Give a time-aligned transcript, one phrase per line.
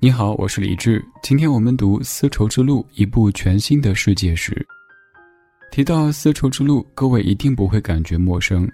[0.00, 1.04] 你好，我是李志。
[1.24, 4.64] 今天我们读《丝绸之路》，一部全新的世界史。
[5.72, 8.70] 提到丝绸之路，各位一定不会感觉陌生。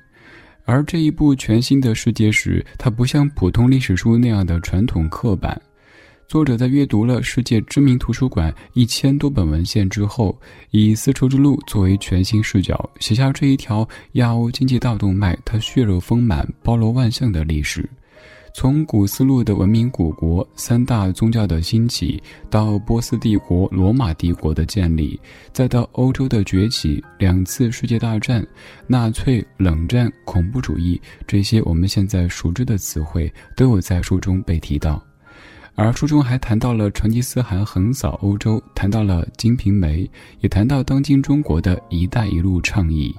[0.66, 5.58] 而这一部全新的世界史，它不像普通历史书那样的传统刻板。
[6.28, 10.38] 作者在阅读了世界知名图书馆一千多本文献之后，
[10.72, 17.88] 以丝绸之路作为全新视角，写下这一条亚欧经济大动脉，它血肉丰满、包罗万象的历史。
[18.56, 25.20] 从古丝路的文明古国、三大宗教的兴起，到波斯帝国、罗马帝国的建立，
[25.52, 28.46] 再到欧洲的崛起、两次世界大战、
[28.86, 35.02] 纳粹、冷战、恐怖主义，这些我们现在熟知的词汇都有在书中被提到。
[35.74, 40.04] 而书中还谈到了成吉思汗横扫欧洲，谈到了《金瓶梅》，
[40.38, 43.12] 也谈到当今中国的一带一路倡议。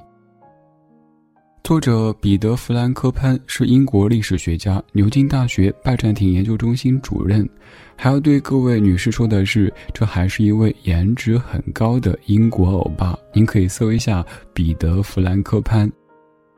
[1.66, 7.49] 作者彼得·弗兰科潘是英国历史学家，牛津大学拜占庭研究中心主任。
[7.96, 13.18] 还要对各位女士说的是，这还是一位颜值很高的英国欧巴。
[13.34, 15.91] 您可以搜一下彼得·弗兰科潘。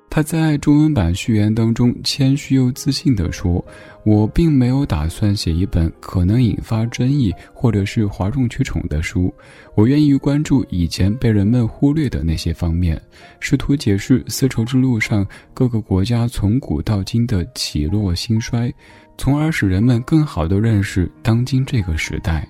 [0.10, 3.64] 他在中文版序言当中谦虚又自信地说
[4.04, 9.32] ：“我并没有打算写一本可能引发争议或者是哗众取宠的书。
[9.76, 13.00] 我愿意关注以前被人们忽略的那些方面，
[13.40, 18.74] 试图解释丝绸之路上各个国家从古到今的起落兴衰，
[19.20, 22.48] 从而使人们更好地认识当今这个时代。”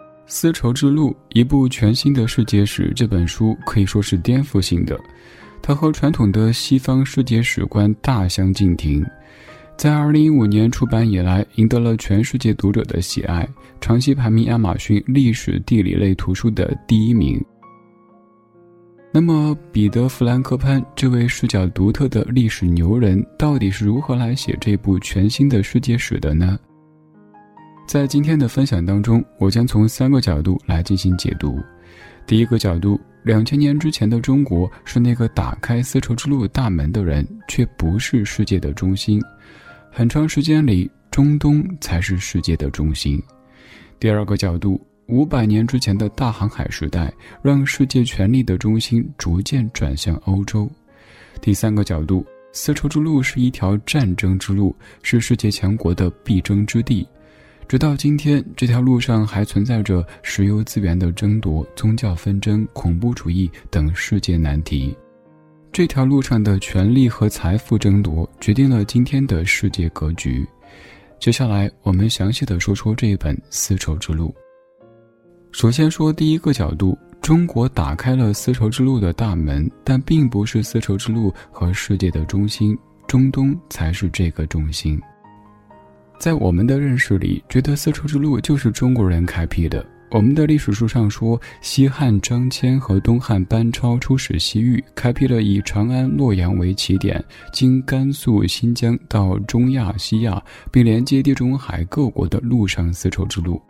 [0.26, 4.98] 《丝绸之路：一部全新的世界史》这本书可以说是颠覆性的。
[5.66, 9.02] 它和传统的西方世界史观大相径庭，
[9.78, 13.48] 在二零一五年出版以来，赢得了全世界读者的喜爱，
[13.80, 17.42] 长期排名亚马逊历史地理类图书的第一名。
[19.10, 26.58] 那么，彼得·弗兰克潘这位视角独特的历史牛人，到底是如何来写这部全新的世界史的呢？
[27.88, 31.58] 在今天的分享当中，我将从三个角度来进行解读。
[32.26, 33.00] 第一个角度。
[33.24, 39.18] 两千年之前的中国是那个打开丝绸之路大门的人，却不是世界的中心。
[39.90, 43.20] 很长时间里，中东才是世界的中心。
[43.98, 50.70] 第二个角度，五百年之前的大航海时代，让世界权力的中心逐渐转向欧洲。
[51.40, 57.08] 第三个角度，丝绸之路是一条战争之路，是世界强国的必争之地。
[57.66, 64.96] 直到今天，这条路上还存在着石油资源的争夺、宗教纷争、恐怖主义等世界难题。
[65.72, 70.46] 这条路上的权力和财富争夺，决定了今天的世界格局。
[71.18, 74.28] 接下来，我们详细的说说这一本《丝绸之路》。
[75.50, 82.76] 首先说第一个角度：中国打开了丝绸之路的大门，但并不是丝绸之路和世界的中心，
[83.08, 85.00] 中东才是这个中心。
[86.18, 89.84] 在我们的认识里，觉得丝绸之路就是中国人开辟的。
[90.10, 103.60] 我们的历史书上说，西汉张骞和东汉班超出使西域，开辟了以长安、洛阳为起点，经甘肃、新疆到中亚、西亚，并连接地中海各国的陆上丝绸之路。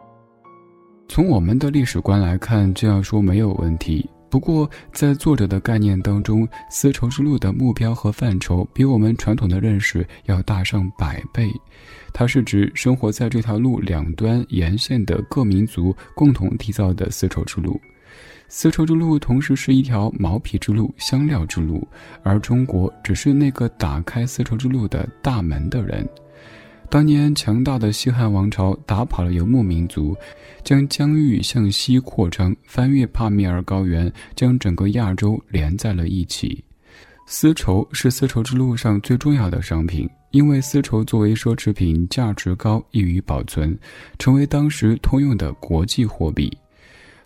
[1.09, 4.07] 从我们的历史观来看，这样说没有问题。
[4.35, 11.49] 不过，在作者的概念当中，丝绸之路的目标和范畴比我们传统的认识要大上百倍。
[12.13, 17.81] 它是指生活在这条路两端沿线的各民族共同缔造的丝绸之路。
[18.49, 21.87] 丝绸之路同时是一条毛皮之路、香料之路，
[22.25, 26.05] 而中国只是那个打开丝绸之路的大门的人。
[26.95, 30.17] 当年强大的西汉王朝打跑了游牧民族，
[30.63, 36.63] 将疆域向西扩张，翻越帕米尔高原，将整个亚洲连在了一起。
[37.27, 43.77] 丝绸是丝绸之路上最重要的商品，因为丝绸作为奢侈品，价值高，易于保存，
[44.21, 46.57] 成为当时通用的国际货币。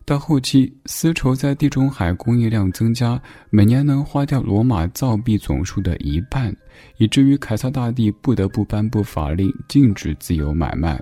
[0.08, 3.20] 到后期，丝绸在地中海供应量增加，
[3.50, 6.50] 每年能花掉罗马造币总数的一半，
[6.96, 10.98] 以至于凯撒大帝不得不颁布法令禁止自由买卖，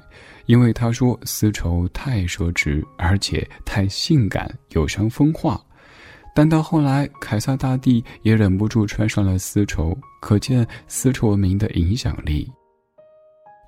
[0.47, 5.61] 因为他说丝绸太奢侈，而且太性感，有伤风化。
[6.35, 12.51] 但到后来，凯撒大帝也忍不住穿上了丝绸，可见丝绸文明的影响力。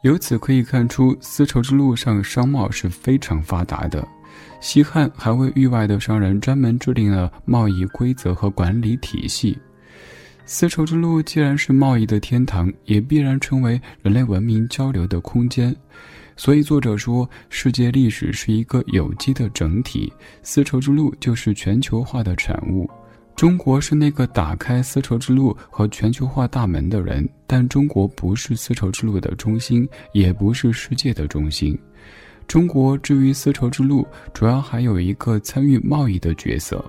[0.02, 4.04] 由此可以看出，丝绸之路上商贸是非常发达的。
[4.60, 9.56] 西汉还为域外的商人专门制定了贸易规则和管理体系。
[10.44, 15.74] 丝绸之路既然是贸易的天堂，也必然成为人类文明交流的空间。
[16.36, 20.12] 所以，作者说，世界历史是一个有机的整体，
[20.42, 22.88] 丝绸之路就是全球化的产物。
[23.34, 31.78] 中国是那个打开丝绸之路和全球化大门的人，但中国不是丝绸之路的中心，也不是世界的中心。
[32.48, 36.82] 中国至于丝绸之路，主要还有一个参与贸易的角色。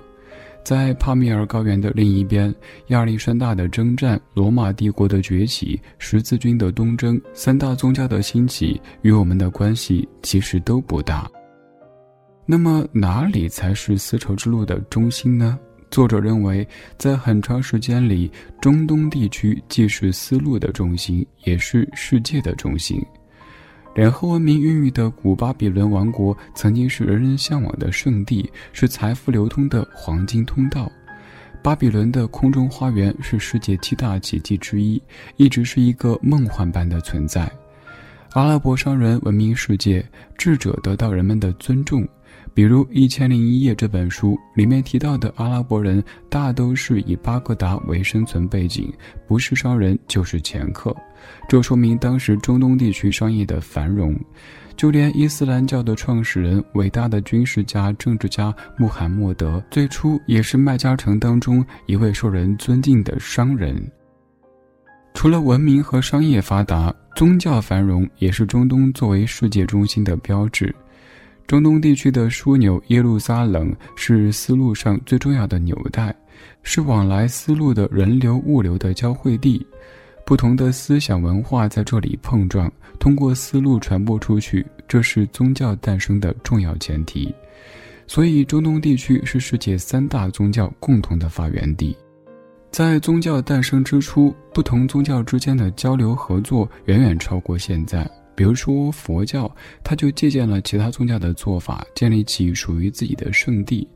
[0.64, 2.52] 在帕米尔高原的另一边，
[2.88, 11.30] 亚历山大的征战、罗马帝国的崛起、十字军的东征、三大宗教的兴起，与我们的关系其实都不大。
[12.46, 15.58] 那么，哪里才是丝绸之路的中心呢？
[15.90, 16.66] 作者认为，
[16.96, 18.30] 在很长时间里，
[18.60, 23.02] 中东地区既是丝路的中心，也是世界的中心。
[23.92, 30.90] 联合文明孕育的古巴比伦王国曾经是人人向往的圣地，是财富流通的黄金通道。
[31.60, 35.02] 巴比伦的空中花园是世界七大奇迹之一，
[35.36, 37.50] 一直是一个梦幻般的存在。
[38.32, 40.06] 阿拉伯商人闻名世界，
[40.38, 42.06] 智者得到人们的尊重。
[42.52, 48.92] 比如《一千零一夜》这本书里面提到的阿拉伯人，大都是以巴格达为生存背景，
[49.26, 50.94] 不是商人就是掮客。
[51.48, 54.18] 这说明当时中东地区商业的繁荣。
[54.76, 63.76] 就连伊斯兰教的创始人、伟大的军事家、政治家穆罕默德，最初也是麦加城当中一位受人尊敬的商人。
[65.12, 70.74] 除了文明和商业发达，宗教繁荣也是中东作为世界中心的标志。
[71.50, 76.14] 中东地区的枢纽耶路撒冷是丝路上最重要的纽带，
[76.62, 79.66] 是往来丝路的人流物流的交汇地，
[80.24, 82.70] 不同的思想文化在这里碰撞，
[83.00, 87.34] 通过丝路传播出去，这是宗教诞生的重要前提。
[88.06, 91.96] 所以，中东地区是世界三大宗教共同的发源地。
[92.70, 98.08] 在宗教诞生之初，不同宗教之间的交流合作远远超过现在。
[98.34, 99.50] 比如说佛教，
[99.84, 103.86] 他就借鉴了其他宗教的做法，建立起属于自己的圣地。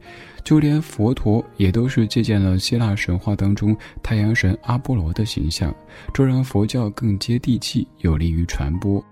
[0.43, 5.75] 就连佛陀也都是借鉴了希腊神话当中太阳神阿波罗的形象，
[6.13, 9.03] 这让佛教更接地气，有利于传播。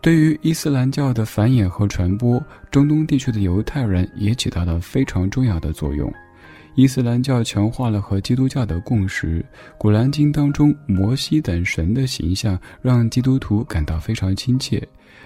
[0.00, 6.10] 对于伊斯兰教的繁衍和传播，中东地区的犹太人也起到了非常重要的作用。
[6.78, 9.40] 伊斯兰教强化了和基督教的共识，
[9.76, 14.80] 《古兰经》当中摩西等神的形象让基督徒感到非常亲切，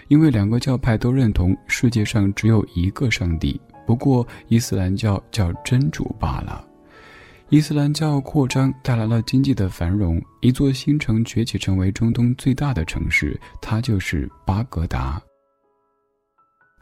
[0.09, 6.67] 因为两个教派都认同世界上只有一个上帝，不过伊斯兰教叫真主罢了。
[7.51, 15.21] 伊斯兰教扩张带来了经济的繁荣，一座新城崛起成为中东最大的城市，它就是巴格达。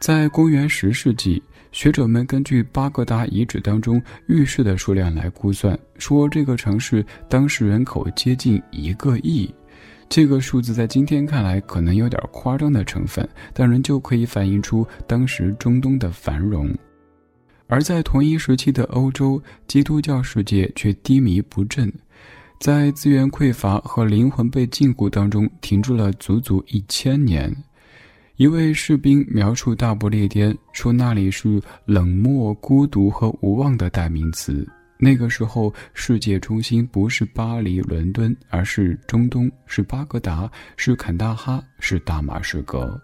[0.01, 1.41] 在公元十世纪。
[1.71, 9.53] 学者们根据巴格达遗址当中浴室的数量来估算，说这个城市当时人口接近一个亿。
[10.09, 16.75] 这个数字在今天看来可能有点夸张的成分，但仍旧可以反映出当时中东的繁荣。
[17.67, 21.93] 而在同一时期的欧洲，基督教世界却低迷不振，
[22.59, 27.55] 在资源匮乏和灵魂被禁锢当中停住了足足一千年。
[28.37, 34.67] 一位士兵描述大不列颠，说那里是冷漠、孤独和无望的代名词。
[34.97, 42.99] 那个时候，世界中心不是巴黎、伦敦，而是中东，是巴格达，是坎大哈，是大马士革。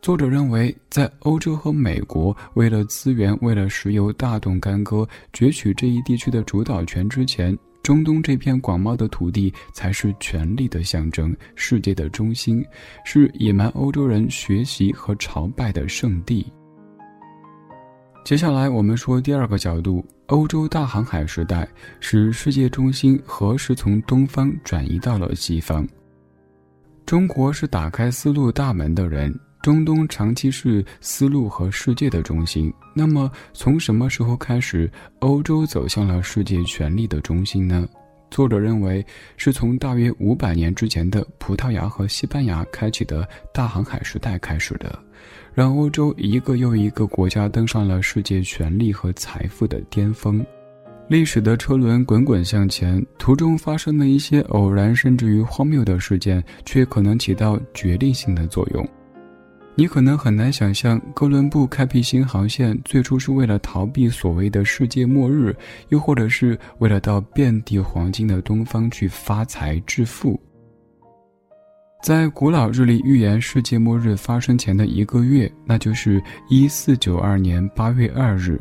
[0.00, 7.56] 作者认为，在欧洲和美国为了资源、为了石油大动干戈，攫取这一地区的主导权之前。
[7.82, 12.64] 中东这片广袤的土地才是权力的象征，世界的中心，
[13.04, 16.46] 是野蛮欧洲人学习和朝拜的圣地。
[18.24, 21.66] 接下来我们说第二个角度：欧洲大航海时代
[21.98, 25.88] 使世界中心何时从东方转移到了西方？
[27.06, 29.34] 中国是打开丝路大门的人。
[29.60, 32.72] 中东长期是丝路和世界的中心。
[32.94, 37.86] 那么，从什么时候开始，欧洲走向了世界权力的中心呢？
[38.30, 39.04] 作者认为，
[39.38, 44.98] 是从大约五百年之前的葡萄牙和西班牙开启的大航海时代开始的，
[45.54, 50.44] 让欧洲一个又一个国家登上了世界权力和财富的巅峰。
[51.08, 58.86] 历史的车轮滚滚向前，途中发生的一些偶然甚至于荒谬的事件，却可能起到决定性的作用。
[59.78, 65.54] 你可能很难想象，哥伦布开辟新航线最初是为了逃避所谓的世界末日，
[65.90, 70.36] 又或者是为了到遍地黄金的东方去发财致富。
[72.02, 78.60] 在古老日历预言世界末日发生前的一个月，那就是一四九二年八月二日，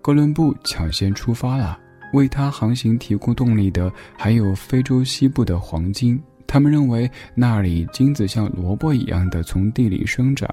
[0.00, 1.78] 哥伦布抢先出发了。
[2.14, 6.18] 为他航行提供动力的还有非洲西部的黄金。
[6.46, 10.48] 他们认为那里金子像萝卜一样的从地里生长，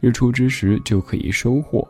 [0.00, 1.86] 日出之时就可以收获。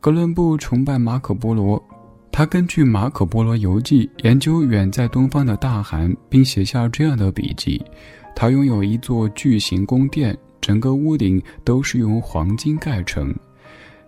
[0.00, 1.82] 哥伦布崇拜马可波罗，
[2.30, 7.84] 他根据马可波罗游记研究远在东方的大寒，并写下这样的笔记：
[8.34, 13.34] 他拥有一座巨型宫殿，整个屋顶都是用黄金盖成。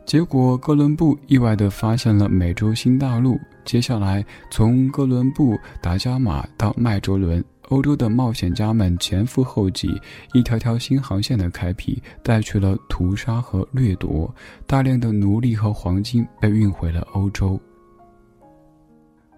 [0.06, 3.38] 结果，哥伦布意外地发现了美洲新大陆。
[3.64, 10.00] 接下来，从哥伦布、达伽马到麦哲伦，欧洲的冒险家们前赴后继，
[10.32, 14.32] 一条条新航线的开辟，带去了屠杀和掠夺，
[14.66, 17.58] 大量的奴隶和黄金被运回了欧洲。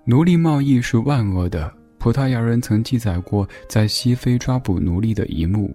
[0.05, 1.73] 奴隶贸易是万恶的。
[1.99, 5.73] 葡萄牙人曾记载过在西非抓捕奴隶的一幕。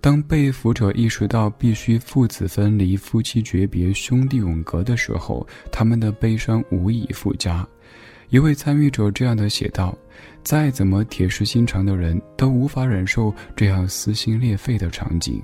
[0.00, 7.66] 当被俘者意识到必须父子分离、夫妻诀别、兄弟永隔的时候，他们的悲伤无以复加。
[8.28, 9.96] 一位参与者这样的写道
[10.42, 15.42] ：“再怎么铁石心肠的人都无法忍受这样撕心裂肺的场景。”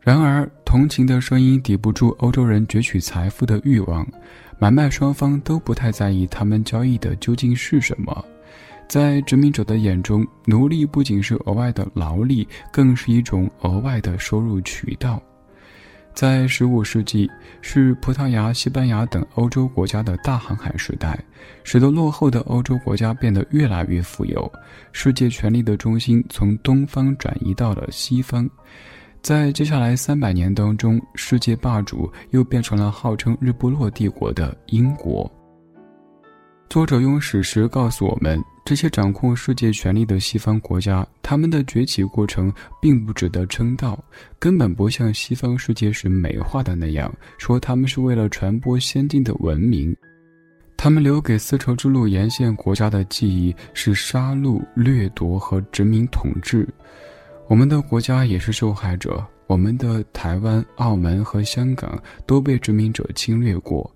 [0.00, 4.06] 然而，同情的声音抵不住欧洲人攫取财富的欲望。
[4.58, 8.24] 买卖双方都不太在意他们交易的究竟是什么。
[8.88, 15.22] 在殖民者的眼中，奴隶不仅是额外的劳力，更是一种额外的收入渠道。
[16.14, 17.30] 在15世纪，
[17.62, 21.18] 是葡萄牙、西班牙等欧洲国家的大航海时代，
[21.64, 24.50] 使得落后的欧洲国家变得越来越富有。
[24.92, 28.48] 世界权力的中心从东方转移到了西方。
[29.22, 35.30] 在接下来三百年当中，世界霸主又变成了号称日不落帝国的英国。
[36.68, 44.02] 作者用史实告诉我们，这些掌控世界权力的西方国家，他们的崛起过程并不值得称道，
[44.38, 49.94] 根本不像西方世界是美化的那样，说他们是为了传播先进的文明。
[50.76, 56.68] 他们留给丝绸之路沿线国家的记忆是杀戮、掠夺和殖民统治。
[57.48, 63.88] 我们的国家也是受害者，我们的台湾、澳门和香港都被殖民者侵略过。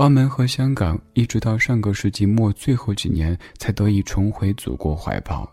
[0.00, 5.46] 澳门和香港一直到上个世纪末最后几年才得以重回祖国怀抱。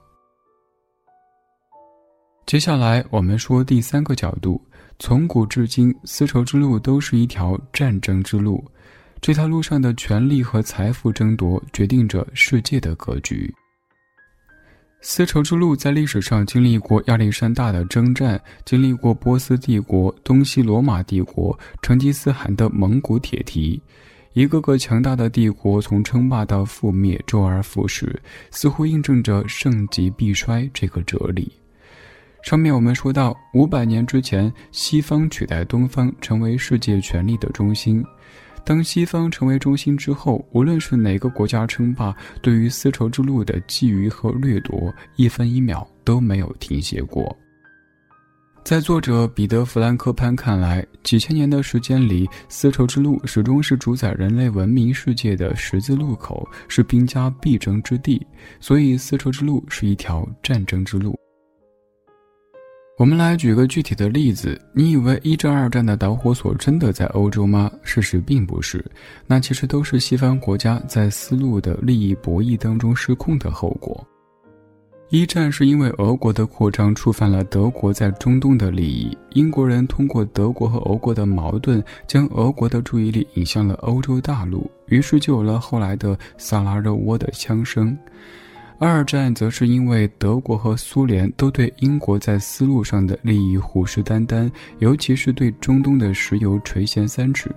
[2.46, 4.62] 接下来我们说第三个角度：
[5.00, 8.64] 从古至今，丝绸之路都是一条战争之路。
[9.20, 13.54] 这条路上的权力和财富争夺，决定着世界的格局。
[15.02, 23.82] 丝绸之路在历史上经历过亚历山大的征战，经历过波斯帝国、东西罗马帝国、成吉思汗的蒙古铁蹄。
[24.38, 31.52] 一个个强大的帝国从称霸到覆灭，周而复始，似乎印证着盛极必衰这个哲理。
[32.44, 38.06] 上面我们说到，五百年之前，西方取代东方，成为世界权力的中心。
[38.64, 47.36] 当西方成为中心之后，无论是哪个国家称霸，对于丝绸之路的觊觎和掠夺，一分一秒都没有停歇过。
[48.68, 58.22] 在作者彼得·弗兰克潘看来，几千年的时间里，丝绸之路始终是主宰人类文明世界的十字路口，是兵家必争之地。
[58.60, 61.18] 所以，丝绸之路是一条战争之路。
[62.98, 67.72] 我们来举个具体的例子：你以为一战、二战的导火索真的在欧洲吗？
[67.84, 68.84] 事实并不是，
[69.26, 74.06] 那其实都是西方国家在丝路的利益博弈当中失控的后果。
[75.10, 87.98] 一战是因为俄国的扩张触犯了德国在中东的利益，英国人通过德国和俄国的矛盾，将俄国的注意力引向了欧洲大陆，于是就有了后来的萨拉热窝的枪声。
[88.80, 97.50] 二战则是因为德国和苏联都对英国在丝路上的利益虎视眈眈，尤其是对中东的石油垂涎三尺，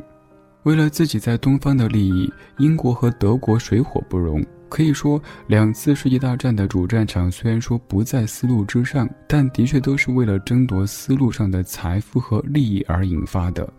[0.62, 4.40] 为了自己在东方的利益，英国和德国水火不容。
[4.71, 13.71] 可以说，两次世界大战的主战场虽然说不在丝路之上，但的确都是为了争夺丝路上的财富和利益而引发的。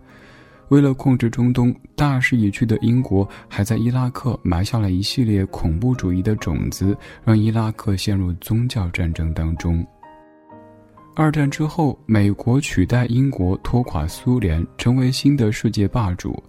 [0.68, 9.86] 为了控制中东，大势已去的英国还在伊拉克埋下了一系列恐怖主义的种子，让伊拉克陷入宗教战争当中。
[11.14, 16.42] 二战之后，美国取代英国拖垮苏联，成为新的世界霸主。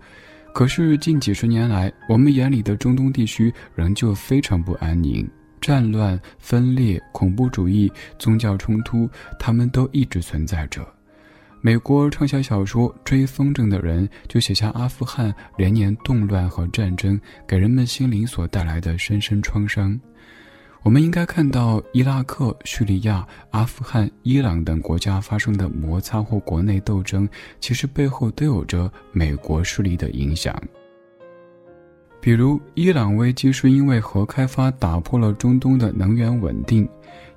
[0.55, 5.29] 可是近几十年来，我们眼里的中东地区仍旧非常不安宁，
[5.61, 10.87] 战乱、分裂、恐怖主义、宗教冲突，他们都一直存在着。
[11.63, 19.99] 美国畅销小说《追风筝的人》就写下阿富汗连年动乱和战争给人们心灵所带来的深深创伤。
[20.83, 27.29] 我们应该看到伊拉克、叙利亚、阿富汗、伊朗等国家发生的摩擦或国内斗争，
[27.61, 30.61] 其实背后都有着美国势力的影响。
[32.21, 36.89] 比如，伊朗危机是因为核开发打破了中东的能源稳定，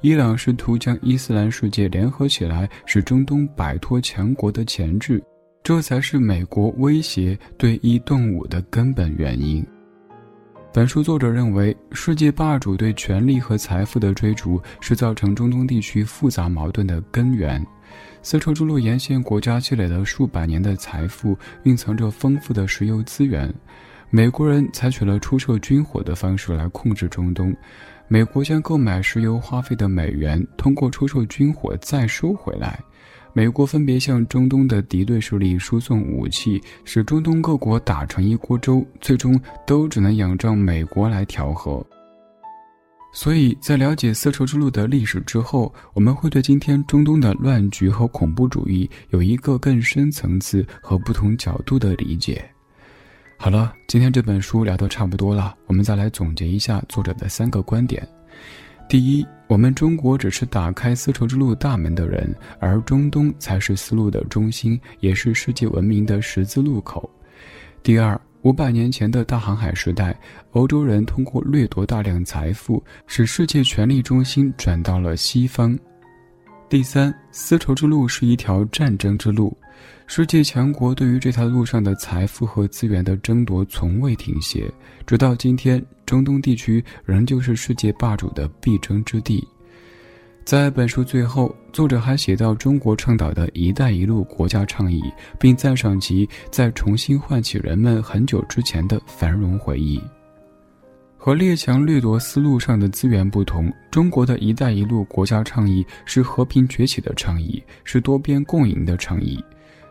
[0.02, 5.24] 伊朗试图将伊斯兰世界联合起来，使中东摆脱强国的钳制，
[5.64, 9.66] 这才是美国威胁对伊动武的根本原因。
[10.76, 17.66] 本书作者认为，世界霸主对权力和财富的追逐是造成中东地区复杂矛盾的根源。
[18.22, 23.50] 丝绸之路沿线国家积累了数百年的财富，蕴藏着丰富的石油资源。
[24.10, 27.56] 美国人采取了出售军火的方式来控制中东。
[28.10, 32.78] 美国将购买石油花费的美元通过出售军火再收回来。
[33.38, 39.38] 美国分别向中东的敌对势力输送武器，使中东各国打成一锅粥，最终
[39.68, 41.86] 都只能仰仗美国来调和。
[43.12, 52.42] 所以在了解丝绸之路的历史之后，我们会对今天中东的乱局和恐怖主义有一个更深层次和不同角度的理解。
[53.38, 58.08] 好了，今天这本书聊得差不多了，我们再来总结一下作者的三个观点。
[58.88, 67.10] 第一，我们中国只是打开丝绸之路大门的人，而中东才是丝路的中心，也是世界文明的十字路口。
[67.84, 68.20] 第二。
[68.42, 70.16] 五百年前的大航海时代，
[70.52, 75.76] 欧洲人通过掠夺大量财富，使世界权力中心转到了西方。
[76.70, 79.58] 第三，丝绸之路是一条战争之路，
[80.08, 84.72] 世界强国对于这条路上的财富和资源的争夺从未停歇，
[85.06, 89.46] 直到今天，中东地区仍旧是世界霸主的必争之地。
[90.46, 95.02] 在本书最后，作者还写到中国倡导的一带一路国家倡议，
[95.40, 100.00] 并赞赏其在重新唤起人们很久之前的繁荣回忆。
[101.18, 109.44] 和列强掠夺思路上的资源不同，中国的一带一路国家倡议是和平崛起的倡议，是多边共赢的倡议。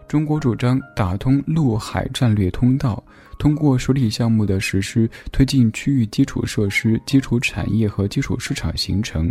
[0.08, 3.02] 中国主张打通陆海战略通道。
[3.36, 9.30] 通过实体项目的实施，推进区域基础设施、基础产业和基础市场形成，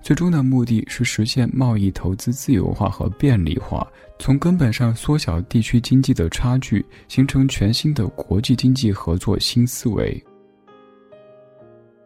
[0.00, 3.86] 最终的目的是实现贸易投资自由化和便利化，
[4.18, 10.22] 从根本上缩小地区经济的差距，形成全新的国际经济合作新思维。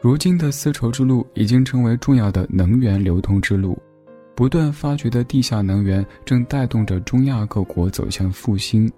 [0.00, 3.80] 如今的丝绸之路已经成为重要的能源流通之路，
[4.36, 8.88] 不断发掘的地下能源正带动着中亚各国走向复兴。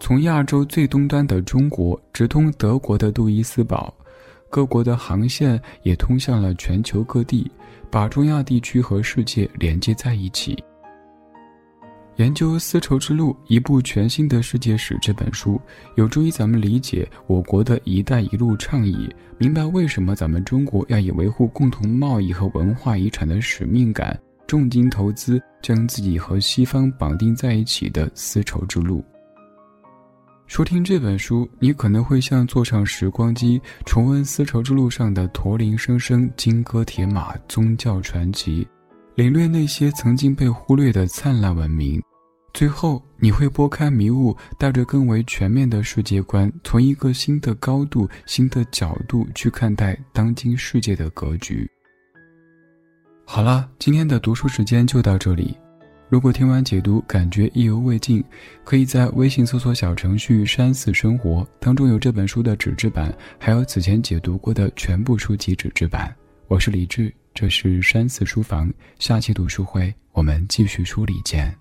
[0.00, 3.94] 从亚洲最东端的中国直通德国的杜伊斯堡，
[4.48, 7.50] 各国的航线也通向了全球各地，
[7.90, 10.56] 把中亚地区和世界连接在一起。
[12.16, 15.60] 研究丝绸之路，一部全新的世界史这本书，
[15.96, 24.18] 有助于咱们理解我国的一带一路倡议，明白为什么咱们中国要以维护共同贸易和文化遗产的使命感，
[24.50, 29.04] 重金投资将自己和西方绑定在一起的丝绸之路。
[30.48, 38.66] 收听这本书，你可能会像坐上时光机，重温丝绸之路上的驼铃声声、金戈铁马、宗教传奇，
[39.14, 42.02] 领略那些曾经被忽略的灿烂文明。
[42.52, 51.70] 最后，你会拨开迷雾，带着更为全面的世界观，从一个新的高度、新的角度去看待当今世界的格局。
[53.32, 55.56] 好了，今天的读书时间就到这里。
[56.08, 58.24] 如果听完解读感觉意犹未尽，
[58.64, 66.12] 可以在微信搜索小程序“山寺生活”当中有这本书的纸质版，还有此前解读过的全部书籍纸质版。
[66.48, 71.54] 我是李志，这是山寺书房，下期读书会我们继续梳理见。